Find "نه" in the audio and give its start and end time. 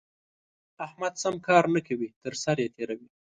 1.75-1.81